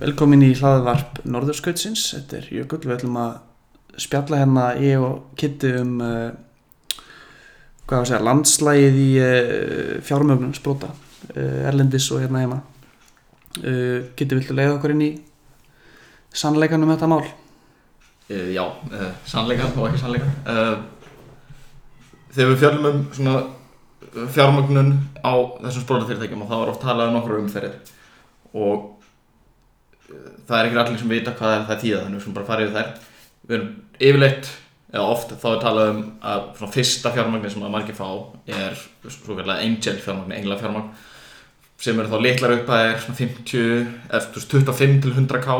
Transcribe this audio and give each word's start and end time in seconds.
Velkomin 0.00 0.40
í 0.46 0.54
hlaðvarp 0.56 1.18
Norðurskautsins, 1.28 2.06
þetta 2.14 2.38
er 2.38 2.46
Jökull, 2.54 2.86
við 2.86 2.94
ætlum 2.94 3.16
að 3.20 3.98
spjalla 4.00 4.38
hérna 4.40 4.62
ég 4.80 5.02
og 5.04 5.34
Kitti 5.36 5.74
um 5.76 5.98
uh, 6.00 6.30
segja, 7.84 8.22
landslægið 8.24 8.94
í 8.96 9.08
uh, 9.20 9.90
fjármögnum 10.06 10.54
sprota, 10.56 10.88
uh, 11.34 11.66
Erlendis 11.68 12.06
og 12.14 12.22
hérna 12.24 12.40
heima. 12.46 12.60
Kitti, 13.50 14.38
viltu 14.38 14.54
leiða 14.56 14.78
okkur 14.78 14.94
inn 14.94 15.02
í 15.04 15.10
sannleikan 16.32 16.86
um 16.86 16.92
þetta 16.94 17.08
mál? 17.10 17.26
Já, 18.30 18.62
sannleikan 19.26 19.74
og 19.74 19.88
ekki 19.88 20.00
sannleikan 20.04 20.84
Þegar 22.30 22.52
við 22.52 22.60
fjallum 22.62 22.88
um 22.92 23.02
svona 23.10 24.30
fjármögnun 24.36 24.94
á 25.20 25.34
þessum 25.66 25.84
sprótafyrirtækjum 25.84 26.46
og 26.46 26.54
það 26.54 26.62
var 26.62 26.72
oft 26.72 26.84
talað 26.86 27.10
um 27.10 27.18
nokkru 27.18 27.40
umferðir 27.42 27.76
og 28.54 28.99
það 30.46 30.56
er 30.58 30.68
ekki 30.68 30.80
allir 30.82 30.98
sem 30.98 31.12
vita 31.12 31.36
hvað 31.38 31.54
er 31.56 31.68
það 31.68 31.82
tíða 31.84 32.02
þannig 32.04 32.18
við 32.18 32.24
skulum 32.24 32.38
bara 32.38 32.50
fara 32.50 32.66
yfir 32.66 32.76
þær. 32.76 32.90
Við 33.46 33.56
erum 33.58 33.70
yfirleitt 34.00 34.50
eða 34.90 35.10
oft 35.14 35.34
þá 35.38 35.46
er 35.50 35.60
talað 35.62 35.92
um 35.92 36.00
að 36.32 36.40
svona 36.58 36.74
fyrsta 36.74 37.12
fjármögnin 37.14 37.52
sem 37.54 37.66
að 37.66 37.74
margir 37.76 37.98
fá 37.98 38.08
er 38.50 38.80
svo 39.06 39.36
kallega 39.36 39.60
angel 39.62 40.00
fjármögnin, 40.02 40.38
engla 40.40 40.58
fjármögn 40.58 40.90
sem 41.80 42.00
eru 42.00 42.10
þá 42.10 42.18
litlar 42.24 42.56
upp 42.58 42.72
að 42.74 42.86
er 42.88 42.98
svona 43.04 43.20
50, 43.20 43.60
eða 44.10 44.24
þú 44.26 44.40
veist, 44.40 44.50
25 44.56 44.98
til 45.04 45.14
100k 45.14 45.54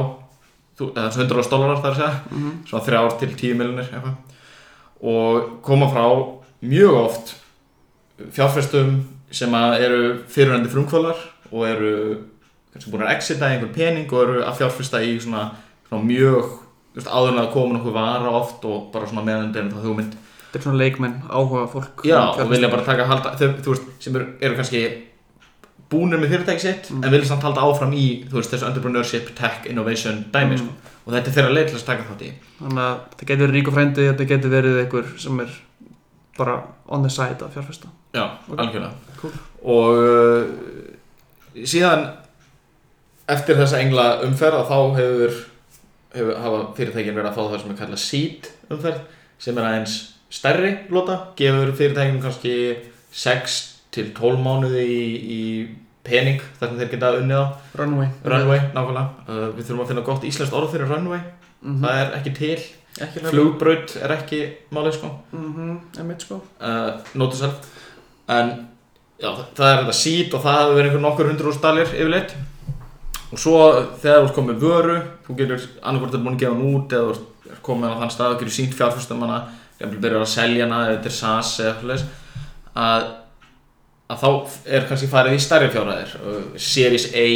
þú- 0.80 0.90
eða 0.90 1.12
svona 1.14 1.28
100 1.28 1.52
dólarar 1.52 1.80
þar 1.84 1.92
að 1.92 2.00
segja. 2.00 2.20
Mm 2.30 2.42
-hmm. 2.42 2.58
svona 2.68 2.84
þrjár 2.84 3.18
til 3.18 3.36
tíu 3.36 3.54
miljonir 3.54 3.88
eitthvað. 3.88 4.16
Og 5.00 5.62
koma 5.62 5.86
frá 5.86 6.04
mjög 6.62 6.94
oft 6.94 7.34
fjárfestum 8.32 9.04
sem 9.30 9.50
að 9.50 9.80
eru 9.80 10.24
fyrirhandi 10.28 10.68
frumkvölar 10.68 11.16
og 11.52 11.68
eru 11.68 12.18
kannski 12.72 12.90
búin 12.92 13.02
að 13.06 13.14
exita 13.16 13.48
í 13.50 13.56
einhver 13.56 13.72
pening 13.74 14.12
og 14.12 14.22
eru 14.22 14.42
að 14.44 14.56
fjárfesta 14.60 15.00
í 15.02 15.18
svona, 15.20 15.50
svona 15.88 16.04
mjög 16.04 16.50
áður 17.06 17.32
en 17.32 17.38
að 17.44 17.52
koma 17.52 17.78
nokkuð 17.78 17.92
vara 17.94 18.30
oft 18.30 18.64
og 18.64 18.90
bara 18.92 19.06
svona 19.06 19.24
meðan 19.24 19.52
þetta 19.52 19.64
er 19.64 19.70
það 19.76 19.86
hugmynd 19.88 20.16
Þetta 20.50 20.58
er 20.58 20.62
svona 20.66 20.78
leikmenn, 20.82 21.12
áhuga 21.30 21.66
fólk. 21.70 22.00
Já, 22.04 22.18
og 22.42 22.48
vilja 22.50 22.68
bara 22.72 22.82
taka 22.82 23.04
halda 23.06 23.36
þau, 23.38 23.52
þú 23.62 23.70
veist, 23.70 23.84
sem 24.02 24.16
eru, 24.18 24.24
eru 24.42 24.56
kannski 24.58 24.80
búnir 25.90 26.18
með 26.18 26.32
fyrirtæki 26.32 26.60
sitt 26.60 26.90
Mm. 26.90 27.04
en 27.04 27.10
vilja 27.12 27.26
samt 27.28 27.42
halda 27.46 27.60
áfram 27.62 27.92
í, 27.94 28.26
þú 28.26 28.34
veist, 28.40 28.50
þessu 28.50 28.66
entrepreneurship, 28.66 29.30
tech, 29.38 29.66
innovation 29.70 30.24
dæmi, 30.32 30.56
Mm. 30.58 30.58
sko. 30.58 30.72
og 31.06 31.12
þetta 31.14 31.28
er 31.30 31.34
þeirra 31.36 31.54
leið 31.54 31.66
til 31.70 31.76
að 31.78 31.84
taka 31.86 32.02
þátt 32.02 32.22
í 32.26 32.32
Þannig 32.60 32.78
að 32.82 32.98
þetta 33.10 33.26
getur 33.26 33.46
verið 33.46 33.54
ríku 33.54 33.72
frændi, 33.72 34.08
þetta 34.10 34.26
getur 34.28 34.50
verið 34.50 34.80
einhver 34.82 35.18
sem 35.20 35.40
er 35.40 35.48
bara 36.38 36.62
on 36.88 37.02
the 37.02 37.10
side 37.10 37.38
að 37.38 37.52
fjárfesta. 37.54 37.86
Já, 38.14 38.24
Ok. 38.50 38.58
algjörlega 38.58 38.92
Cool. 39.20 39.32
Og 39.64 39.94
uh, 39.94 40.46
síðan 41.64 42.08
eftir 43.34 43.58
þessa 43.58 43.80
engla 43.82 44.06
umferð 44.26 44.64
þá 44.70 44.78
hefur, 44.98 45.40
hefur 46.14 46.40
hafa 46.44 46.62
fyrirtækin 46.78 47.16
verið 47.16 47.30
að 47.30 47.36
fá 47.36 47.42
það 47.42 47.60
sem 47.60 47.74
er 47.74 47.80
kallað 47.82 48.02
seed 48.04 48.48
umferð 48.70 49.02
sem 49.40 49.58
er 49.58 49.68
aðeins 49.68 49.98
stærri 50.30 50.72
lota 50.94 51.18
gefur 51.38 51.74
fyrirtækin 51.78 52.22
kannski 52.22 52.56
6 53.10 53.60
til 53.94 54.10
12 54.14 54.42
mánuði 54.44 54.84
í, 54.86 55.04
í 55.18 55.42
pening 56.06 56.42
þar 56.58 56.70
sem 56.70 56.78
þeir 56.80 56.92
geta 56.94 57.14
unnið 57.18 57.40
á. 57.42 57.46
Runway. 57.78 58.10
runway, 58.24 58.60
nákvæmlega. 58.74 59.24
Uh, 59.26 59.46
við 59.56 59.66
þurfum 59.66 59.82
að 59.84 59.90
finna 59.90 60.04
gott 60.06 60.26
íslenskt 60.28 60.56
orð 60.56 60.74
fyrir 60.74 60.90
runway. 60.90 61.24
Mm 61.60 61.82
það 61.82 62.02
er 62.02 62.14
ekki 62.16 62.30
til, 62.38 62.60
Ekki 63.00 63.20
flugbraut 63.22 63.92
er 64.02 64.12
ekki 64.16 64.38
málið 64.74 64.94
sko. 64.96 65.10
Mm 65.32 65.50
-hmm. 65.54 66.00
Emitt 66.00 66.22
sko. 66.22 66.40
uh, 66.60 66.90
to 67.12 67.36
self 67.36 67.54
en 68.28 68.68
já, 69.20 69.30
það, 69.54 69.66
er 69.68 69.78
þetta 69.82 69.92
seed 69.92 70.34
og 70.34 70.42
það 70.42 70.60
hefur 70.60 70.74
verið 70.74 70.90
einhver 70.90 71.04
nokkur 71.04 71.28
hundur 71.30 71.50
úr 71.50 71.54
stalir 71.54 71.86
yfirleitt 71.86 72.34
og 73.30 73.38
svo 73.38 73.58
þegar 74.02 74.20
þú 74.20 74.28
ert 74.28 74.36
komið 74.38 74.64
vöru 74.64 74.98
þú 75.26 75.36
getur 75.38 75.66
annarkvort 75.80 76.16
er 76.16 76.24
búin 76.24 76.36
að 76.36 76.42
gefa 76.44 76.56
hann 76.56 76.74
út 76.74 76.94
eða 76.96 77.06
þú 77.06 77.14
ert 77.14 77.62
komið 77.66 77.94
á 77.94 78.00
þann 78.00 78.14
stað 78.14 78.34
og 78.34 78.40
getur 78.40 78.56
sínt 78.56 78.76
fjárfæstum 78.78 79.24
hana 79.24 79.40
eða 79.80 80.00
byrjar 80.02 80.24
að 80.24 80.32
selja 80.34 80.66
hana 80.66 80.80
eða 80.86 80.96
þetta 80.96 81.10
er 81.10 81.16
SAS 81.16 81.52
eða 81.60 81.74
eitthvað 81.74 82.08
að, 82.80 83.06
að 84.10 84.24
þá 84.24 84.28
er 84.76 84.88
kannski 84.88 85.10
farið 85.10 85.36
í 85.36 85.44
stærri 85.44 85.70
fjárhæðir. 85.74 86.16
Series 86.60 87.06
A 87.14 87.28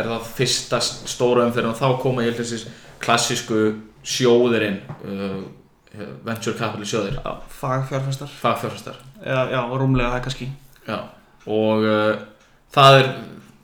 er 0.00 0.10
það 0.10 0.28
fyrsta 0.36 0.80
stóra 0.84 1.46
umfyrir 1.48 1.70
og 1.72 1.78
þá 1.78 2.02
koma 2.02 2.24
ég 2.24 2.34
held 2.34 2.42
þessi 2.44 2.74
klassísku 3.02 3.62
sjóðirinn 4.06 4.78
uh, 5.04 5.40
venture 6.26 6.56
capital 6.58 6.86
sjóðir. 6.86 7.18
Fagfjárfæstar 8.40 9.00
Já, 9.24 9.40
já, 9.52 9.60
rúmlega 9.74 10.14
það 10.14 10.24
kannski. 10.28 10.50
Já, 10.86 10.98
og 11.50 11.86
uh, 11.88 12.22
það 12.74 13.00
er, 13.00 13.10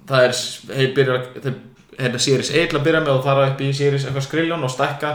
það 0.09 0.27
er, 0.27 0.37
þeir 0.73 0.93
byrja, 0.97 1.17
þeir 1.45 1.57
hérna 1.97 2.21
Series 2.21 2.51
1 2.53 2.71
til 2.71 2.79
að 2.81 2.85
byrja 2.87 3.01
með 3.05 3.15
og 3.15 3.25
fara 3.25 3.47
upp 3.51 3.63
í 3.65 3.71
Series 3.77 4.05
eitthvað 4.05 4.27
skriljón 4.27 4.67
og 4.67 4.73
stækka 4.73 5.15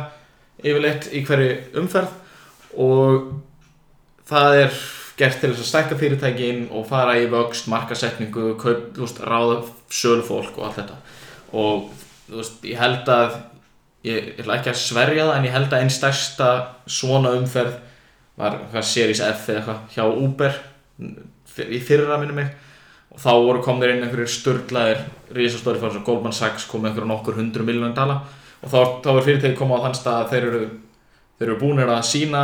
yfirleitt 0.62 1.09
í 1.13 1.22
hverju 1.28 1.53
umferð. 1.81 2.18
Og 2.81 3.29
það 4.29 4.57
er 4.63 4.81
gert 5.19 5.41
til 5.41 5.52
þess 5.52 5.66
að 5.66 5.69
stækka 5.69 6.00
fyrirtækin 6.00 6.66
og 6.74 6.88
fara 6.90 7.18
í 7.19 7.28
vöxt, 7.29 7.69
markasetningu, 7.72 8.56
kaup, 8.62 8.90
veist, 8.97 9.22
ráða 9.22 9.62
sölufólk 9.91 10.57
og 10.57 10.68
allt 10.69 10.81
þetta. 10.81 11.00
Og 11.58 11.90
veist, 12.31 12.62
ég 12.66 12.81
held 12.81 13.12
að 13.12 13.38
ég, 14.08 14.18
ég 14.18 14.41
ætla 14.41 14.58
ekki 14.58 14.73
að 14.73 14.81
sverja 14.81 15.28
það 15.28 15.38
en 15.38 15.47
ég 15.50 15.56
held 15.58 15.72
að 15.72 15.85
einn 15.85 15.94
stærsta 15.94 16.52
svona 16.90 17.35
umferð 17.38 17.78
var 18.41 18.85
Series 18.88 19.22
F 19.22 19.50
eða 19.52 19.59
eitthvað 19.59 19.81
hjá 19.94 20.06
Uber 20.08 20.56
í 21.68 21.81
fyrra 21.84 22.18
minni 22.22 22.38
mig 22.40 22.70
og 23.11 23.19
þá 23.19 23.31
voru 23.31 23.63
komnir 23.63 23.95
inn 23.95 24.05
einhverjir 24.05 24.31
sturglaðir 24.31 25.03
risastóri 25.35 25.79
fyrir 25.81 25.97
svo 25.97 26.05
Goldman 26.07 26.35
Sachs 26.35 26.67
kom 26.69 26.85
einhverjum 26.85 27.11
nokkur 27.11 27.39
hundru 27.39 27.66
miljónum 27.67 27.95
dala. 27.95 28.22
Og 28.61 28.69
þá, 28.69 28.79
þá 29.03 29.09
er 29.16 29.25
fyrirtæki 29.25 29.57
komið 29.57 29.81
á 29.81 29.83
þann 29.85 29.97
stað 29.97 30.19
að 30.19 30.31
þeir 30.31 30.47
eru 30.47 30.63
þeir 31.41 31.49
eru 31.49 31.57
búinir 31.57 31.89
að 31.89 32.03
sína 32.05 32.44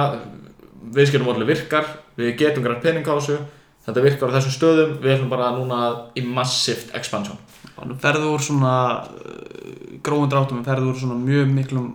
viðskiptum 0.96 1.46
virkar, 1.46 1.86
við 2.18 2.34
getum 2.40 2.66
grænt 2.66 2.82
pening 2.82 3.06
á 3.06 3.14
þessu 3.14 3.38
þetta 3.86 4.04
virkar 4.04 4.34
á 4.34 4.36
þessum 4.38 4.56
stöðum 4.56 4.96
við 5.04 5.14
ætlum 5.14 5.30
bara 5.30 5.52
núna 5.54 5.80
í 6.18 6.24
massíft 6.26 6.96
expansion 6.98 7.38
Þannig 7.78 8.00
ferðu 8.02 8.32
úr 8.34 8.42
svona 8.42 8.74
uh, 9.06 9.98
gróðum 10.02 10.32
dráttum, 10.32 10.64
ferðu 10.66 10.92
úr 10.92 10.98
svona 10.98 11.20
mjög 11.22 11.52
miklum 11.54 11.88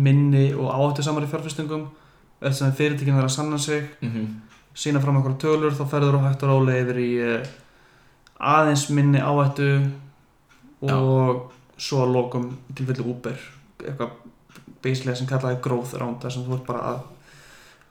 minni 0.00 0.50
og 0.56 0.72
áhættu 0.74 1.04
samari 1.06 1.30
fjárfestingum 1.30 1.86
þess 2.40 2.64
að 2.66 2.76
fyrirtækinn 2.80 3.18
verða 3.18 3.28
að 3.28 3.36
sanna 3.36 3.58
sig. 3.58 3.86
Mm 4.00 4.10
-hmm. 4.10 4.26
Sína 4.80 5.00
fram 5.02 5.18
eitthvað 5.20 5.38
tölur, 5.42 5.74
þá 5.76 5.84
ferður 5.92 6.16
þú 6.16 6.22
hægt 6.26 6.44
og 6.46 6.52
rólega 6.54 6.84
yfir 6.86 7.00
í 7.04 7.10
uh, 7.20 7.54
aðeins 8.54 8.86
minni 8.96 9.20
áhættu 9.20 9.70
og 10.88 11.50
svo 11.80 12.02
að 12.04 12.12
lokum 12.16 12.46
í 12.70 12.76
tilfelli 12.78 13.04
Uber 13.12 13.40
eitthvað 13.80 14.12
beislega 14.84 15.16
sem 15.18 15.28
kallaði 15.28 15.60
growth 15.64 15.94
round 16.00 16.20
þar 16.22 16.32
sem 16.34 16.44
þú 16.46 16.56
ert 16.56 16.66
bara 16.68 16.92
að 16.94 17.00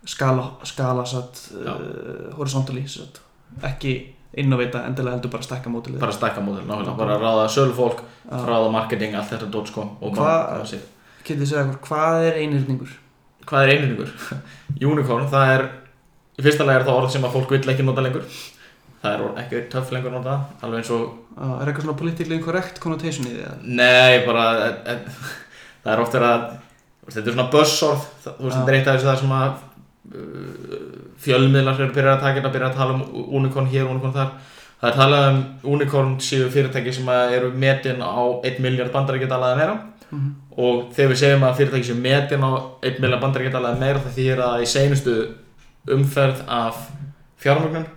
skala, 0.09 0.45
skala 0.65 1.03
satt, 1.09 1.41
Já. 1.53 1.73
uh, 1.75 2.29
horizontally 2.37 2.85
satt. 2.89 3.19
ekki 3.65 3.93
innovata 4.39 4.83
endilega 4.87 5.17
heldur 5.17 5.31
bara 5.33 5.45
stækka 5.45 5.69
mótilið 5.73 6.01
bara 6.01 6.13
stækka 6.15 6.41
mótil, 6.45 6.63
náttúrulega 6.69 6.97
bara 6.97 7.17
að 7.17 7.23
ráða 7.25 7.47
sölufólk 7.53 8.01
Já. 8.29 8.39
ráða 8.49 8.71
marketing, 8.73 9.15
allt 9.17 9.29
þetta 9.33 9.49
dót 9.53 9.69
sko 9.69 9.85
og 10.01 10.15
Hvað- 10.17 10.47
hvað 10.53 10.65
sér 10.73 10.87
Getið 11.29 11.49
segja 11.49 11.63
okkur, 11.67 11.79
hvað 11.89 12.23
er 12.29 12.37
einhyrningur? 12.39 12.91
Hvað 13.45 13.63
er 13.63 13.71
einhyrningur? 13.73 14.11
Unicorn, 14.89 15.25
það 15.29 15.51
er 15.55 15.63
í 16.39 16.45
fyrsta 16.45 16.65
lega 16.65 16.79
er 16.81 16.87
það 16.87 16.99
orð 17.01 17.11
sem 17.15 17.23
að 17.27 17.33
fólk 17.35 17.51
vill 17.55 17.73
ekki 17.73 17.83
nota 17.85 18.01
lengur 18.05 18.25
það 19.03 19.13
er 19.13 19.21
orð- 19.27 19.37
ekki 19.43 19.61
töff 19.73 19.91
lengur 19.95 20.11
nota 20.15 20.39
alveg 20.61 20.81
eins 20.83 20.91
og, 20.95 21.09
Uh, 21.39 21.53
er 21.61 21.69
eitthvað 21.69 21.85
svona 21.85 21.95
politically 21.99 22.35
incorrect 22.35 22.79
connotation 22.83 23.25
í 23.29 23.29
því? 23.31 23.43
eða? 23.45 23.57
nei, 23.63 24.25
bara 24.25 24.45
e, 24.59 24.71
e, 24.91 24.95
það 25.85 25.91
er 25.93 26.01
oft 26.03 26.13
verið 26.17 26.31
að 26.33 26.41
þetta 27.13 27.21
er 27.29 27.35
svona 27.37 27.45
buzzorð 27.53 28.01
það- 28.25 28.33
þú 28.39 28.43
veist, 28.49 28.57
þetta 28.57 28.71
er 28.73 28.75
eitt 28.79 28.87
af 28.91 28.97
þessu 28.97 29.07
það 29.07 29.19
sem 29.21 29.31
að 29.37 29.53
uh, 30.19 30.87
fjölmiðlar 31.23 31.79
eru 31.79 31.93
byrjað 31.95 32.15
að 32.17 32.23
taka 32.25 32.39
þetta 32.41 32.51
byrjað 32.55 32.71
að 32.73 32.79
tala 32.81 32.97
um 32.97 33.03
unicorn 33.39 33.69
hér, 33.71 33.87
unicorn 33.87 34.13
þar 34.17 34.33
það 34.81 34.89
er 34.91 34.97
talað 34.99 35.25
um 35.29 35.39
unicorn 35.75 36.11
séu 36.23 36.49
fyrirtæki 36.51 36.93
sem 36.95 37.09
að 37.11 37.33
eru 37.39 37.49
metin 37.63 38.03
á 38.03 38.19
1 38.47 38.59
miljard 38.63 38.91
bandaríkjadala 38.95 39.53
eða 39.53 39.61
meira 39.63 39.79
Mhm. 40.09 40.29
og 40.57 40.77
þegar 40.97 41.11
við 41.13 41.19
segjum 41.21 41.43
að 41.45 41.57
fyrirtæki 41.59 41.85
sem 41.85 41.99
metin 42.01 42.41
á 42.43 42.51
1 42.83 42.99
miljard 42.99 43.21
bandaríkjadala 43.21 43.71
eða 43.75 43.79
meira 43.83 43.99
það 44.03 44.15
þýðir 44.19 44.39
að 44.45 44.63
í 44.63 44.69
seinustu 44.75 45.15
umferð 45.87 46.43
af 46.47 46.81
fjármögnun 47.39 47.87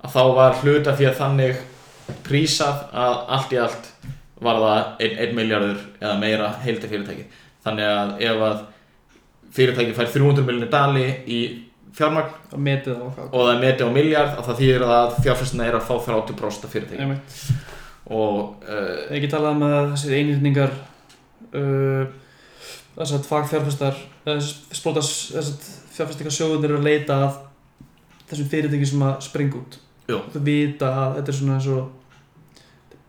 að 0.00 0.14
þá 0.14 0.22
var 0.36 0.58
hluta 0.62 0.96
fyrir 0.98 1.16
þannig 1.18 1.60
prísað 2.26 2.86
að 2.96 3.16
allt 3.36 3.54
í 3.54 3.60
allt 3.60 3.88
var 4.40 4.60
það 4.64 5.02
1 5.06 5.34
miljardur 5.36 5.80
eða 6.00 6.18
meira 6.20 6.52
heildi 6.64 6.90
fyrirtæki 6.90 7.26
þannig 7.64 7.90
að 7.90 8.12
ef 8.26 8.44
að 8.46 8.62
fyrirtæki 9.56 9.96
fær 9.96 10.12
300 10.14 10.46
miljonir 10.46 10.72
dali 10.72 11.04
í 11.26 11.40
fjármagn 11.96 12.32
hvað? 12.54 13.26
og 13.26 13.48
það 13.48 13.60
metið 13.64 13.84
á 13.84 13.90
miljard 13.96 14.38
að 14.38 14.48
það 14.48 14.62
þýðir 14.62 14.86
að 14.86 15.18
fjárfæstina 15.26 15.66
er 15.66 15.76
að 15.78 15.86
fá 15.88 15.94
30% 16.06 16.66
af 16.66 16.74
fyrirtæki 16.74 17.04
Einmitt. 17.04 17.38
og 18.06 18.64
uh, 18.64 18.96
ekki 19.10 19.30
talað 19.30 19.56
um 19.56 19.66
að 19.68 19.92
þessir 19.94 20.16
einhyrningar 20.18 20.74
uh, 21.52 22.04
þess 23.00 23.16
að 23.16 23.28
fagfjárfestar 23.30 24.00
sprótas 24.76 25.12
þess 25.34 25.52
að 25.52 25.70
fjárfestingarsjóðunir 25.96 26.70
eru 26.70 26.80
að 26.80 26.88
leita 26.88 27.20
að 27.26 27.38
þessum 28.30 28.50
fyrirtæki 28.52 28.90
sem 28.92 29.06
að 29.08 29.22
springa 29.26 29.60
út 29.60 29.80
Jú. 30.10 30.18
Þú 30.34 30.42
vita 30.46 30.90
að 30.90 31.16
þetta 31.18 31.32
er 31.32 31.38
svona 31.38 31.56
eins 31.58 31.68
og 31.70 31.88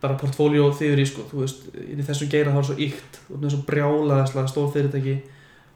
bara 0.02 0.18
portfóljó 0.18 0.70
þýður 0.78 1.02
í 1.02 1.08
sko, 1.10 1.26
þú 1.30 1.44
veist, 1.44 1.66
í 1.78 2.06
þessum 2.06 2.30
geira 2.32 2.54
þá 2.54 2.62
er 2.62 2.68
svo 2.70 2.78
ykt, 2.88 3.20
þú 3.26 3.34
veist, 3.34 3.42
með 3.44 3.54
svo 3.54 3.60
brjálaðislega 3.68 4.52
stór 4.52 4.72
fyrirtæki 4.76 5.18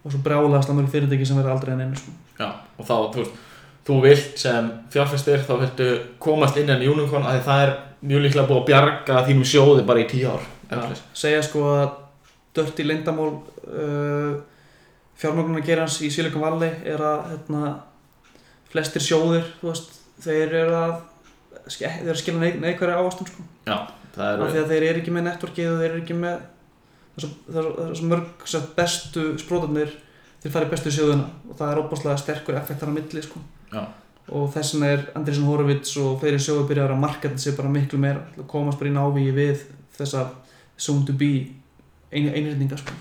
og 0.02 0.14
svo 0.14 0.22
brjálaðislega 0.26 0.78
mörg 0.80 0.94
fyrirtæki 0.94 1.28
sem 1.30 1.40
verður 1.40 1.56
aldrei 1.56 1.74
en 1.76 1.84
einu 1.86 2.00
sko. 2.00 2.16
Já, 2.40 2.48
og 2.78 2.88
þá, 2.90 2.96
þú 3.14 3.22
veist, 3.22 3.44
þú 3.86 4.00
vilt 4.06 4.42
sem 4.42 4.72
fjárfæstir, 4.96 5.46
þá 5.46 5.54
viltu 5.62 5.90
komast 6.26 6.58
inn 6.62 6.74
en 6.74 6.88
unicorn 6.90 7.30
að 7.30 7.44
það 7.46 7.66
er 7.68 7.76
mjög 8.06 8.26
líklega 8.26 8.50
búið 8.50 8.62
að 8.62 8.68
bjarga 8.72 9.22
þínum 9.30 9.50
sjóði 9.50 9.86
bara 9.86 10.02
í 10.02 10.10
tíu 10.10 10.34
ár. 10.34 10.50
Já, 10.72 10.82
segja 11.14 11.46
sko 11.46 11.68
að 11.70 11.86
dört 12.56 12.80
í 12.80 12.86
leyndamál 12.88 13.32
uh, 13.36 14.38
fjármögnunar 15.20 15.66
gerans 15.66 16.00
í 16.04 16.12
Silicon 16.14 16.44
Valley 16.44 16.72
er 16.88 17.04
að 17.04 17.28
hérna, 17.34 17.76
flestir 18.72 19.04
sjóðir 19.04 19.46
veist, 19.62 19.94
þeir 20.24 20.58
eru 20.64 20.80
að 20.80 20.96
eru 21.82 22.16
að 22.16 22.42
neik 22.42 22.60
neikværi 22.62 22.96
ávastum 22.96 23.30
sko. 23.30 23.46
Það 24.16 24.44
af 24.46 24.52
því 24.52 24.60
að 24.62 24.72
þeir 24.72 24.88
eru 24.90 25.02
ekki 25.02 25.14
með 25.16 25.26
networkið 25.28 25.72
og 25.72 25.80
þeir 25.82 25.90
eru 25.90 26.04
ekki 26.04 26.18
með 26.20 26.44
er 27.16 27.28
er 27.56 27.68
er 27.90 27.96
svo 27.96 28.10
mörg 28.12 28.46
bestu 28.76 29.26
sprótarnir 29.40 29.92
þeir 30.44 30.54
fara 30.54 30.68
í 30.68 30.72
bestu 30.72 30.94
sjóðuna 30.94 31.28
og 31.50 31.60
það 31.60 31.72
er 31.72 31.82
óbúslega 31.82 32.22
sterkur 32.22 32.58
effekt 32.60 32.84
þar 32.84 32.92
á 32.92 32.98
milli 32.98 33.24
sko. 33.24 33.42
Og 34.36 34.48
þess 34.54 34.74
vegna 34.76 34.92
er 34.94 35.04
Andrésson 35.18 35.48
Horowitz 35.50 35.94
og 36.02 36.20
fleiri 36.22 36.40
sjóður 36.42 36.70
byrjar 36.72 36.96
að 36.96 37.04
marketa 37.04 37.38
sig 37.42 37.56
bara 37.58 37.72
miklu 37.72 38.00
meira 38.02 38.46
komast 38.50 38.80
bara 38.80 38.92
í 38.92 38.96
návíi 38.96 39.34
við 39.36 39.68
þessa 39.98 40.26
soon 40.78 41.06
to 41.06 41.14
be 41.14 41.32
ein, 42.16 42.32
einhyrninga 42.32 42.80
sko. 42.80 42.96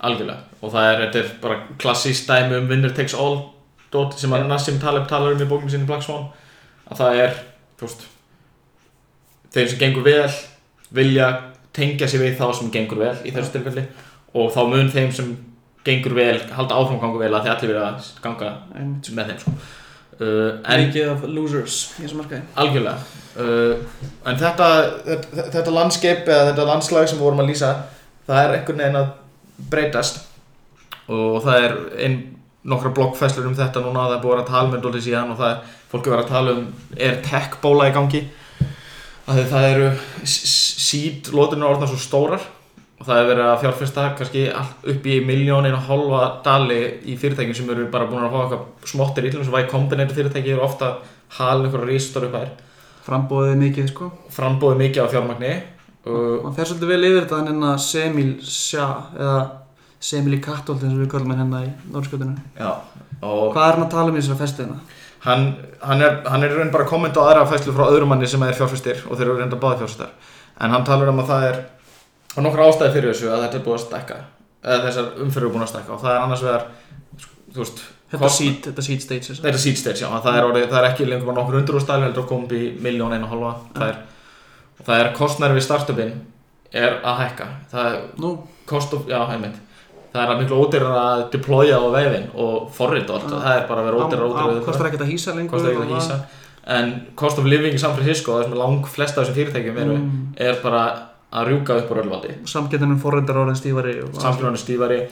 algjörlega. 0.00 0.44
Og 0.62 0.74
það 0.74 0.92
er, 0.92 1.06
er 1.22 1.32
bara 1.42 1.58
klassíst 1.78 2.28
dæmi 2.28 2.60
um 2.60 2.68
winner 2.70 2.94
takes 2.94 3.16
all 3.16 3.40
dót 3.92 4.18
sem 4.20 4.32
að 4.32 4.44
Já. 4.44 4.48
Nassim 4.52 4.78
Taleb 4.82 5.08
talar 5.08 5.34
um 5.34 5.42
í 5.42 5.48
bókinu 5.48 5.72
sinni 5.72 5.88
Black 5.88 6.04
Swan. 6.06 6.28
Að 6.88 7.02
það 7.02 7.22
er, 7.24 7.42
veist, 7.80 8.06
þeir 9.54 9.72
sem 9.72 9.80
gengur 9.80 10.06
vel 10.06 10.30
vilja 10.94 11.28
tengja 11.76 12.08
sig 12.08 12.22
við 12.22 12.38
þá 12.38 12.46
sem 12.56 12.70
gengur 12.72 13.00
vel 13.02 13.16
í 13.24 13.32
þessu 13.34 13.54
tilfelli 13.56 13.84
og 14.38 14.52
þá 14.54 14.62
mun 14.70 14.90
þeim 14.92 15.12
sem 15.14 15.34
gengur 15.86 16.16
vel 16.16 16.38
halda 16.52 16.78
áfram 16.78 17.00
gangu 17.02 17.20
vel 17.20 17.32
að 17.32 17.44
því 17.44 17.52
allir 17.54 17.72
vilja 17.72 17.90
ganga 18.24 18.54
Einmitt. 18.76 19.10
með 19.16 19.30
þeim 19.30 19.42
sko. 19.42 19.52
uh, 20.18 20.78
mikið 20.82 21.12
af 21.12 21.26
losers 21.28 21.78
í 21.96 22.04
þessum 22.04 22.22
markaði 22.22 22.42
algjörlega 22.62 22.96
uh, 23.44 24.02
en 24.28 24.40
þetta, 24.42 24.70
þetta, 25.06 25.46
þetta 25.56 25.76
landskeip 25.78 26.28
eða 26.28 26.50
þetta 26.50 26.68
landslag 26.72 27.08
sem 27.08 27.20
við 27.20 27.28
vorum 27.28 27.44
að 27.44 27.52
lýsa 27.52 27.72
það 28.28 28.42
er 28.42 28.56
einhvern 28.56 28.82
veginn 28.82 29.00
að 29.00 29.14
breytast. 29.72 30.20
Og 31.08 31.38
það 31.44 31.64
er 31.64 31.76
ein, 32.04 32.18
nokkra 32.68 32.92
bloggfæslur 32.96 33.48
um 33.48 33.56
þetta 33.56 33.82
núna 33.84 34.10
það 34.10 34.18
er 34.18 34.22
búið 34.24 34.36
að 34.36 34.42
að 34.42 34.52
tala 34.52 34.72
með 34.74 34.84
dólið 34.84 35.06
síðan 35.06 35.32
og 35.32 35.40
það 35.40 35.54
er 35.54 35.74
fólk 35.88 36.06
er 36.06 36.14
verið 36.14 36.26
að 36.26 36.34
tala 36.34 36.54
um 36.58 36.66
er 37.08 37.18
tech 37.24 37.56
bóla 37.62 37.88
í 37.88 37.96
gangi? 37.96 38.22
Að 39.28 39.42
það 39.48 39.66
eru 39.70 39.88
síd 40.28 41.32
lótunar 41.36 41.72
orðnar 41.72 41.90
svo 41.90 42.00
stórar 42.00 42.44
og 42.98 43.06
það 43.06 43.20
er 43.20 43.28
verið 43.28 43.46
að 43.46 43.60
fjárfesta 43.62 44.04
kannski 44.18 44.44
upp 44.92 45.06
í 45.06 45.18
miljónin 45.24 45.76
og 45.76 45.84
hálfa 45.86 46.22
dali 46.44 46.78
í 47.06 47.16
fyrirtækjum 47.20 47.56
sem 47.56 47.72
eru 47.72 47.86
bara 47.92 48.08
búin 48.10 48.26
að 48.26 48.32
fá 48.34 48.38
eitthvað 48.42 48.90
smottir 48.92 49.28
í 49.28 49.32
til 49.32 49.42
þess 49.42 49.52
að 49.52 49.60
Y 49.62 49.68
Combinator 49.70 50.18
fyrirtæki 50.18 50.54
eru 50.54 50.64
ofta 50.66 50.90
halin 51.38 51.68
einhverja 51.68 51.92
rístor 51.92 52.26
upp 52.26 52.34
þær 52.34 52.54
frambóðið 53.08 53.60
mikið 53.62 53.90
sko. 53.92 54.10
Frambóði 54.34 54.80
mikið 54.82 55.06
á 55.06 55.12
fjármagni 55.12 55.52
og 56.10 56.52
fer 56.56 56.70
svolítið 56.70 56.92
vel 56.92 57.08
yfir 57.08 57.24
þetta 57.24 57.40
hann 57.40 57.50
hérna 57.52 57.72
Semil 57.82 58.30
Sjá 58.44 58.86
eða 59.16 59.38
Semil 60.10 60.38
í 60.38 60.42
Kattolt 60.44 60.84
eins 60.84 60.94
og 60.94 61.02
við 61.02 61.10
kallum 61.14 61.34
hérna 61.34 61.64
í 61.66 61.72
Norrskjöldinu 61.92 62.36
já, 62.58 62.70
og 63.20 63.52
hvað 63.54 63.64
er 63.64 63.78
hann 63.78 63.86
að 63.86 63.92
tala 63.96 64.12
um 64.12 64.18
í 64.18 64.22
þessari 64.22 64.42
festiðina? 64.44 64.80
hann, 65.26 65.46
hann 65.82 66.04
er, 66.06 66.20
hann 66.28 66.46
er 66.46 66.54
í 66.54 66.60
raun 66.60 66.74
bara 66.74 66.86
að 66.86 66.92
kommenta 66.92 67.24
á 67.24 67.28
aðra 67.28 67.48
fæslu 67.50 67.74
frá 67.74 67.88
öðrum 67.90 68.14
manni 68.14 68.30
sem 68.30 68.42
er 68.46 68.56
fjárfæstir 68.58 69.04
og 69.08 69.18
þeir 69.18 69.28
eru 69.28 69.38
reynda 69.40 69.60
báði 69.60 69.82
fjárfæstar 69.82 70.34
en 70.58 70.74
hann 70.74 70.86
talar 70.86 71.12
um 71.12 71.22
að 71.24 71.32
það 71.32 71.46
er 71.52 71.62
og 72.38 72.44
nokkra 72.44 72.68
ástæði 72.70 72.94
fyrir 72.94 73.14
þessu 73.14 73.30
að 73.32 73.46
þetta 73.46 73.58
er 73.58 73.64
búið 73.66 73.78
að 73.78 73.86
stækka 73.86 74.18
eða 74.62 74.82
þessar 74.88 75.22
umfyrir 75.24 75.48
er 75.48 75.54
búin 75.54 75.64
að 75.64 75.72
stækka. 75.72 75.94
Og 75.94 76.02
það 76.02 76.12
er 76.14 76.24
annars 76.24 76.44
vegar 76.46 76.66
veist, 77.56 77.86
Þetta 78.08 78.28
seed, 78.32 78.60
þetta 78.64 78.82
seed 78.86 79.02
stage 79.04 79.34
þetta 79.36 79.50
er 79.50 79.58
seed 79.60 79.76
stage, 79.76 80.00
já, 80.00 80.06
að 80.08 80.22
það 80.24 80.36
er, 80.38 80.44
orðið, 80.48 80.62
það 80.70 80.78
er 80.78 80.86
ekki 80.88 81.06
lengur 81.08 81.28
bara 81.28 81.36
nokkur 81.42 81.56
undur 81.58 81.76
úr 81.76 81.82
stæli 81.84 82.06
heldur 82.06 82.22
að 82.22 82.30
koma 82.30 82.46
upp 82.46 82.54
í 82.56 82.60
miljón 82.86 83.12
einu 83.12 83.28
halva 83.28 83.50
það 83.74 83.90
er, 83.90 83.98
það 84.86 85.00
er 85.04 85.12
kostnæri 85.16 85.54
við 85.58 85.66
startupin 85.66 86.12
er 86.72 86.98
að 87.04 87.16
hækka. 87.22 87.46
Það 87.72 87.86
er 87.94 88.36
cost 88.66 88.92
of, 88.94 89.06
já, 89.08 89.18
það 90.12 90.22
er 90.24 90.28
að 90.32 90.40
miklu 90.42 90.58
ódýrar 90.64 90.96
að 90.98 91.30
deploya 91.32 91.78
á 91.80 91.86
vefin 91.94 92.26
og 92.34 92.70
forrið 92.72 93.10
og 93.10 93.16
allt, 93.16 93.30
Já. 93.32 93.38
það 93.44 93.56
er 93.62 93.66
bara 93.68 93.80
að 93.80 93.84
vera 93.84 93.96
á- 93.96 94.02
ódýrar 94.08 94.64
kostar 94.64 94.86
ekkert 94.88 95.04
að 95.06 95.12
hýsa 95.12 95.34
lengur 95.36 95.58
að 95.58 96.20
en 96.68 97.06
cost 97.16 97.38
of 97.38 97.44
living 97.46 97.72
í 97.74 97.78
San 97.80 97.94
Francisco 97.96 98.32
það 98.32 98.42
sem 98.44 98.52
er 98.52 98.58
lang 98.58 98.82
flesta 98.86 99.20
af 99.20 99.26
þessum 99.26 99.34
fyrirtækjum 99.38 99.78
eru 99.78 99.96
Mm. 99.96 100.34
er 100.36 100.54
bara 100.62 100.82
að 101.32 101.46
rjúka 101.48 101.76
upp 101.78 101.90
úr 101.90 102.02
ölvaldi 102.02 102.34
Samgettinum 102.44 103.00
forrindar 103.00 103.36
orðin 103.36 103.56
stífari 103.56 104.02
og- 104.02 104.12
samfélagunni 104.20 104.58
stífari. 104.58 105.08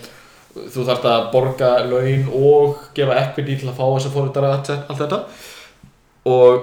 Þú 0.57 0.85
þarft 0.89 1.05
að 1.05 1.33
borga 1.33 1.71
laun 1.89 2.29
og 2.33 2.77
gefa 2.95 3.17
equity 3.17 3.57
til 3.57 3.69
að 3.69 3.77
fá 3.77 3.85
þess 3.97 4.07
að 4.07 4.13
fórhundara 4.13 4.53
allt 4.89 4.99
þetta. 4.99 5.25
Og 6.27 6.63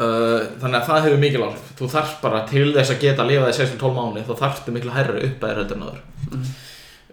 þannig 0.00 0.76
að 0.78 0.86
það 0.88 1.04
hefur 1.04 1.22
mikil 1.24 1.44
áhrif. 1.44 1.70
Þú 1.78 1.88
þarft 1.92 2.20
bara 2.24 2.42
til 2.48 2.66
þess 2.76 2.92
að 2.94 3.00
geta 3.04 3.24
að 3.24 3.30
lifa 3.32 3.48
þess 3.50 3.62
6-12 3.74 3.96
mánu 3.98 4.22
þá 4.28 4.34
þarftu 4.42 4.74
miklu 4.76 4.92
hærri 4.94 5.24
upp 5.28 5.42
að 5.44 5.50
þér 5.50 5.58
heldur 5.60 5.76
en 5.80 5.86
áður. 5.88 6.02
Mm. 6.30 6.44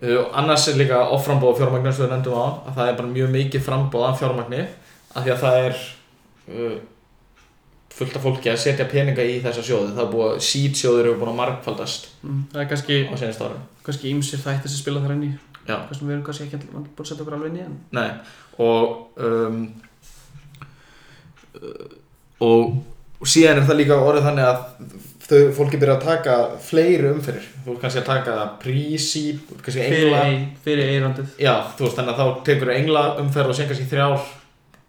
uh, 0.01 0.17
og 0.21 0.37
annars 0.41 0.67
er 0.71 0.77
líka 0.79 0.99
offrambóð 1.17 1.57
fjármagnar 1.61 1.95
sem 1.97 2.05
við 2.05 2.13
nefndum 2.15 2.37
á 2.37 2.45
að 2.69 2.77
það 2.77 2.91
er 2.91 2.99
bara 3.01 3.15
mjög 3.15 3.33
mikið 3.37 3.65
frambóð 3.65 4.05
af 4.07 4.21
fjármagni 4.21 4.61
af 5.17 5.25
því 5.25 5.33
að 5.33 5.41
það 5.43 5.57
er 5.65 5.81
uh, 6.53 6.77
fullt 7.97 8.15
af 8.19 8.25
fólki 8.27 8.51
að 8.53 8.59
setja 8.61 8.85
peninga 8.91 9.23
í 9.25 9.39
þessa 9.41 9.63
sjóði. 9.65 9.91
Það 9.97 10.03
er 10.05 10.11
búið 10.13 10.31
að 10.35 10.41
seed 10.45 10.77
sjóður 10.77 11.07
eru 11.09 11.17
búin 11.19 11.33
að 11.33 11.39
margfaldast 11.41 12.09
Mm, 12.27 12.41
Það 12.51 12.61
er 12.61 12.67
kannski, 12.71 12.95
á 13.07 13.15
senast 13.17 13.41
árum 13.45 13.61
kannski 13.85 14.09
ímsir 14.11 14.39
þættir 14.43 14.71
sem 14.71 14.81
spila 14.81 14.99
þar 15.03 15.13
inn 15.15 15.27
í. 15.27 15.29
Kannski 15.67 16.05
við 16.05 16.13
erum 16.15 16.23
kannski 16.25 16.45
ekki 16.47 16.57
allir 16.57 16.71
búin 16.73 16.87
að 17.03 17.07
setja 17.09 17.23
okkur 17.23 17.35
alveg 17.37 17.51
inn 17.53 17.59
í 17.59 17.63
en 17.63 17.75
Nei, 17.95 18.09
og 18.63 19.21
um, 19.23 19.61
uh, 21.61 21.87
og 22.43 23.27
síðan 23.27 23.61
er 23.61 23.67
það 23.67 23.79
líka 23.81 23.99
orðið 24.01 24.27
þannig 24.27 24.47
að 24.47 24.59
þau 25.27 25.39
fólki 25.57 25.79
byrja 25.81 25.95
að 25.97 26.05
taka 26.05 26.35
fleiri 26.63 27.09
umferðir. 27.11 27.47
Þú 27.63 27.73
ert 27.73 27.81
kannski 27.83 28.01
að 28.01 28.09
taka 28.11 28.35
kannski 29.63 29.87
Fyrir, 29.87 30.43
fyrir 30.63 30.91
eirandið 30.93 31.41
já, 31.43 31.53
þú 31.75 31.87
veist, 31.87 31.97
þannig 31.97 32.13
að 32.13 32.21
þá 32.21 32.45
tekur 32.47 32.73
engla 32.75 33.07
umferð 33.23 33.51
og 33.51 33.57
sen 33.57 33.71
kannski 33.71 33.89
þrjár 33.91 34.29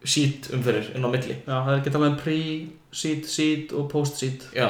seed 0.05 0.53
umferðir 0.55 0.93
inn 0.95 1.09
á 1.09 1.11
milli. 1.11 1.41
Já, 1.43 1.57
það 1.57 1.73
er 1.73 1.81
ekki 1.81 1.95
talað 1.97 2.13
um 2.13 2.21
pre-seed, 2.21 3.27
seed 3.27 3.75
og 3.75 3.89
post-seed 3.91 4.47
já, 4.55 4.69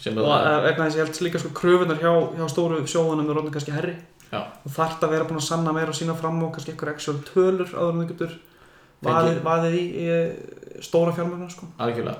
sem 0.00 0.16
Og 0.16 0.30
er 0.32 0.48
eh, 0.48 0.62
vegna 0.68 0.86
þess 0.86 0.96
að 0.96 1.02
ég 1.02 1.10
held 1.10 1.20
líka 1.26 1.42
sko 1.42 1.52
kröfunar 1.58 2.00
hjá, 2.00 2.12
hjá 2.38 2.46
stóru 2.50 2.80
sjóðunum 2.88 3.28
er 3.28 3.42
orðin 3.42 3.54
kannski 3.54 3.74
herri 3.74 3.98
Já. 4.32 4.40
og 4.64 4.72
þarft 4.72 5.04
að 5.04 5.12
vera 5.12 5.26
búin 5.28 5.42
að 5.42 5.48
sanna 5.50 5.74
meira 5.76 5.92
og 5.92 5.98
sína 5.98 6.16
fram 6.16 6.40
og 6.40 6.54
kannski 6.54 6.72
eitthvað 6.72 6.94
actual 6.94 7.18
tölur 7.28 7.74
áður 7.76 7.90
en 7.92 8.00
þú 8.00 8.06
getur 8.14 8.38
vaðið 9.44 9.76
í, 9.76 9.84
í 9.92 10.06
stóra 10.80 11.12
fjármögnar 11.16 11.50
sko. 11.52 11.68
algjörlega 11.78 12.16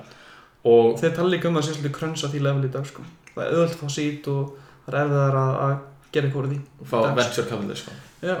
og 0.63 0.99
þeir 0.99 1.15
tala 1.15 1.29
líka 1.29 1.49
um 1.49 1.61
sem 1.61 1.73
svolítið 1.73 1.95
krönsa 1.97 2.29
því 2.31 2.43
level 2.43 2.67
í 2.67 2.71
dag 2.71 2.85
sko. 2.87 3.05
það 3.33 3.45
er 3.45 3.53
öðvöld 3.53 3.73
að 3.73 3.79
fá 3.81 3.89
sít 3.89 4.27
og 4.31 4.53
það 4.85 4.93
er 4.93 4.99
erfiðar 5.03 5.39
að, 5.41 5.53
að 5.65 5.75
gera 6.13 6.27
eitthvað 6.27 6.43
úr 6.43 6.51
því 6.51 6.59
fá 6.91 6.97
Dags. 7.01 7.15
venture 7.21 7.49
capital 7.49 7.79
sko. 7.81 7.91
Já, 8.23 8.35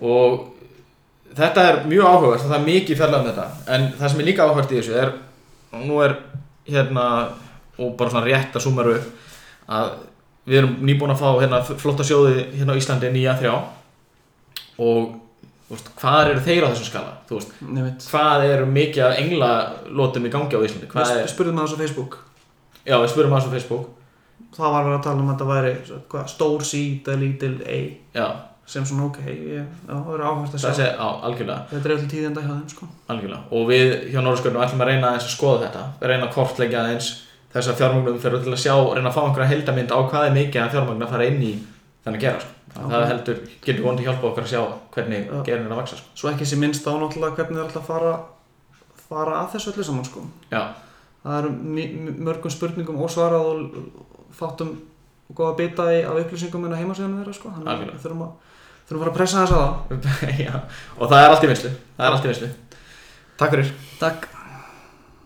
og 0.00 0.54
þetta 1.34 1.66
er 1.68 1.80
mjög 1.90 2.08
áhugavert 2.10 2.44
og 2.44 2.50
það 2.50 2.58
er 2.58 2.66
mikið 2.68 3.00
fjallað 3.00 3.20
um 3.20 3.30
þetta 3.30 3.74
en 3.76 3.86
það 3.98 4.12
sem 4.12 4.20
er 4.20 4.28
líka 4.28 4.46
áhugavert 4.46 4.74
í 4.74 4.80
þessu 4.80 4.98
er 5.00 5.14
og 5.74 5.86
nú 5.88 6.00
er 6.04 6.16
hérna 6.68 7.06
og 7.78 7.96
bara 7.98 8.12
svona 8.12 8.26
rétt 8.28 8.54
að 8.54 8.66
sumaru 8.66 8.98
upp 8.98 9.06
að 9.74 9.94
við 10.44 10.60
erum 10.60 10.74
nýbúin 10.84 11.14
að 11.14 11.22
fá 11.22 11.28
hérna 11.40 11.62
flotta 11.64 12.06
sjóði 12.06 12.44
hérna 12.52 12.76
á 12.76 12.78
Íslandi 12.78 13.10
nýja 13.12 13.36
þrjá 13.40 13.54
og 14.84 15.14
veist, 15.74 15.90
hvað 16.00 16.30
eru 16.30 16.44
þeir 16.46 16.64
á 16.64 16.68
þessum 16.70 16.88
skala 16.88 17.12
þú 17.28 17.40
veist, 17.40 17.58
nefnitt 17.66 18.06
hvað 18.12 18.46
eru 18.50 18.70
mikið 18.70 19.04
af 19.08 19.20
englalótum 19.22 20.28
í 20.28 20.32
gangi 20.32 20.58
á 20.58 20.64
Íslandi 20.64 20.88
Við 20.94 21.12
er, 21.18 21.28
spurðum 21.34 21.60
það 21.60 21.76
á 21.76 21.82
Facebook 21.82 22.16
já 22.84 22.96
við 22.98 23.12
spurum 23.12 23.36
að 23.36 23.44
þessu 23.44 23.54
Facebook 23.58 23.92
það 24.54 24.74
var 24.74 24.88
verið 24.88 24.98
að 24.98 25.06
tala 25.06 25.22
um 25.22 25.30
að 25.30 25.34
þetta 25.36 25.50
væri 25.50 25.76
svo, 25.84 26.00
hvað, 26.12 26.26
stór 26.34 26.66
sít 26.68 27.08
eða 27.10 27.22
lítil 27.22 27.54
A 27.64 27.78
já, 28.14 28.26
sem 28.66 28.86
svona 28.88 29.08
ok, 29.08 29.20
ég, 29.28 29.60
já, 29.60 29.64
það 29.90 30.08
verður 30.08 30.26
áhægt 30.30 30.56
að 30.56 30.62
sjá 30.64 30.74
sé, 30.78 30.88
á, 30.96 31.08
algjörlega 31.28 31.66
þetta 31.70 31.88
er 31.88 31.94
alltaf 31.94 32.10
tíðenda 32.12 32.44
hjá 32.44 32.50
þeim 32.52 32.70
sko. 32.72 32.88
Algjörlega. 33.12 33.40
Og 33.52 33.66
við 33.68 33.94
hjá 34.08 34.18
Norðurskjörnum 34.20 34.64
ætlum 34.64 34.84
að 34.84 34.90
reyna 34.90 35.12
að 35.12 35.26
skoða 35.34 35.66
þetta, 35.66 35.84
að 36.00 36.12
reyna 36.12 36.28
að 36.28 36.34
kortleggja 36.38 36.80
aðeins 36.80 37.10
þessa 37.54 37.76
fjármagnum 37.78 38.20
fyrir 38.22 38.48
að 38.48 38.60
sjá, 38.62 38.74
reyna 38.96 39.10
að 39.10 39.18
fá 39.18 39.22
einhverja 39.26 39.50
heldamynd 39.52 39.92
á 39.92 39.98
hvað 40.00 40.28
er 40.30 40.36
mikið 40.38 40.62
að 40.62 40.76
fjármagn 40.78 41.04
að 41.04 41.14
fara 41.14 41.28
inn 41.28 41.44
í 41.44 41.52
þannig 42.06 42.18
að 42.18 42.24
gera. 42.24 42.44
Sko. 42.44 42.53
Já. 42.74 42.82
Það 42.90 43.04
heldur, 43.10 43.42
getur 43.62 43.84
vonandi 43.84 44.06
hjálpa 44.06 44.26
okkur 44.30 44.44
að 44.44 44.50
sjá 44.50 44.62
hvernig 44.96 45.28
Já. 45.28 45.42
gerin 45.46 45.66
er 45.68 45.74
að 45.74 45.80
vaksa. 45.82 45.98
Sko. 46.00 46.08
svo 46.18 46.30
ekki 46.32 46.48
sé 46.48 46.56
minnst 46.58 46.88
á 46.90 46.92
náttúrulega 46.98 47.36
hvernig 47.38 47.54
það 47.54 47.62
er 47.62 47.68
alltaf 47.68 47.84
að 47.84 47.90
fara, 47.92 48.14
fara 49.08 49.36
að 49.42 49.52
þessu 49.54 49.70
öllu 49.72 49.86
saman 49.86 50.08
sko. 50.08 50.24
Já, 50.50 50.62
það 51.22 51.38
eru 51.38 51.52
mörgum 52.26 52.54
spurningum 52.54 52.98
ósvarað 53.06 53.46
og 53.52 53.78
fátum 54.34 54.74
góða 55.34 55.56
bita 55.60 55.86
í, 55.94 56.02
af 56.02 56.18
upplýsingum 56.24 56.66
en 56.66 56.74
að 56.74 56.82
heimasíðanum 56.82 57.22
þeirra 57.22 57.38
sko. 57.38 57.54
þannig 57.54 57.94
að 57.94 58.02
þurfum 58.02 58.26
að, 58.26 58.54
þurfum 58.88 58.98
að 58.98 59.04
fara 59.04 59.14
að 59.14 59.18
pressa 59.20 59.44
þess 59.44 59.54
að 59.54 59.64
það 60.04 60.60
og 60.98 61.14
það 61.14 61.18
er 61.22 61.30
allt 61.30 61.46
í 61.46 61.52
vinslu. 61.54 61.74
Það 61.96 62.06
er 62.08 62.18
allt 62.18 62.26
í 62.26 62.32
vinslu. 62.32 62.54
Takk 63.38 63.54
fyrir. 63.54 63.74
Takk 64.02 64.30